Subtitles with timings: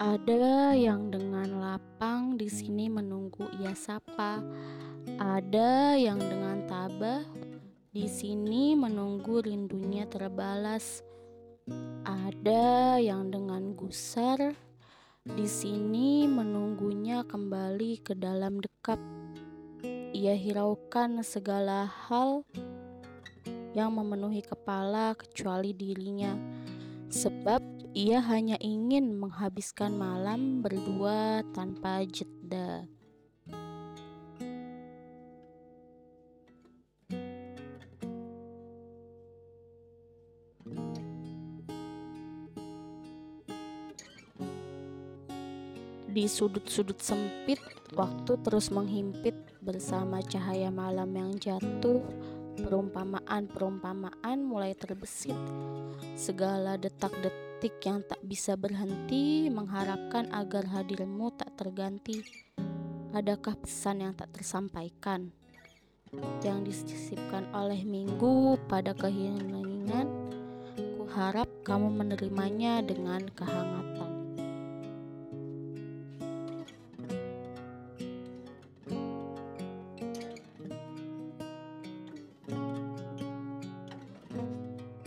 [0.00, 4.40] Ada yang dengan lapang di sini menunggu ia sapa.
[5.20, 7.20] Ada yang dengan tabah
[7.92, 11.04] di sini menunggu rindunya terbalas.
[12.08, 14.56] Ada yang dengan gusar
[15.28, 18.96] di sini menunggunya kembali ke dalam dekap.
[20.16, 22.48] Ia hiraukan segala hal
[23.76, 26.32] yang memenuhi kepala kecuali dirinya,
[27.10, 27.58] sebab
[27.90, 32.86] ia hanya ingin menghabiskan malam berdua tanpa jeda.
[46.10, 47.62] Di sudut-sudut sempit,
[47.94, 52.02] waktu terus menghimpit bersama cahaya malam yang jatuh.
[52.58, 55.38] Perumpamaan-perumpamaan mulai terbesit.
[56.18, 62.26] Segala detak-detik yang tak bisa berhenti mengharapkan agar hadirmu tak terganti.
[63.14, 65.30] Adakah pesan yang tak tersampaikan?
[66.42, 70.10] Yang disisipkan oleh minggu pada keheningan,
[70.98, 74.09] ku harap kamu menerimanya dengan kehangatan.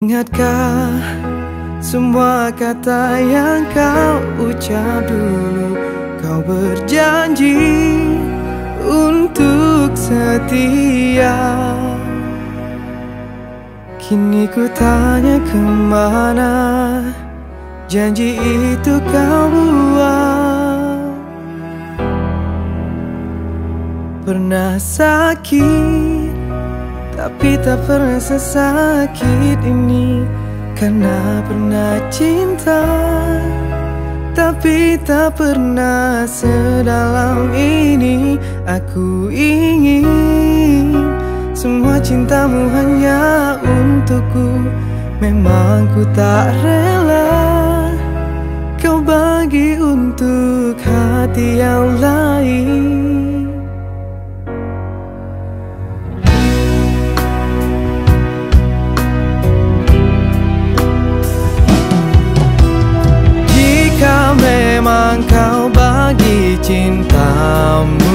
[0.00, 0.96] Ingatkah
[1.84, 5.76] semua kata yang kau ucap dulu?
[6.24, 7.60] Kau berjanji
[8.80, 11.36] untuk setia.
[14.00, 16.56] Kini ku tanya ke mana
[17.84, 21.12] Janji itu kau buat?
[24.24, 26.19] Pernah sakit
[27.20, 30.24] tapi tak pernah sesakit ini
[30.72, 32.80] Karena pernah cinta.
[34.32, 40.96] Tapi tak pernah sedalam ini Aku ingin
[41.52, 44.64] Semua cintamu hanya untukku.
[45.20, 47.28] Memang ku tak rela
[48.80, 52.79] Kau bagi untuk hati yang lain
[66.62, 68.09] cintamu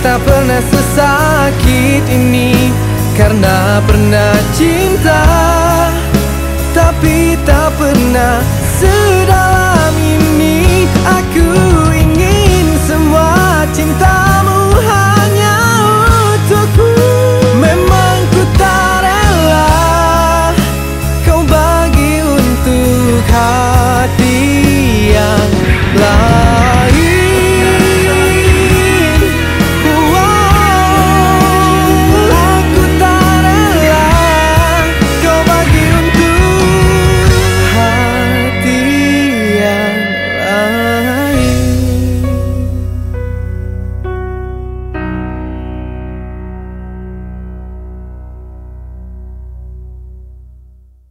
[0.00, 2.72] tak pernah sesakit ini
[3.16, 5.22] Karena pernah cinta
[6.72, 8.40] Tapi tak pernah
[8.80, 9.19] sesakit